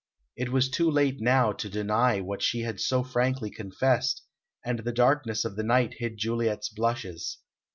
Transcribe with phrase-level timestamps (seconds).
[0.35, 4.23] It was too late now to deny what she had so frankly confessed,
[4.65, 7.37] and the darkness of the night hid Juliet's blushes.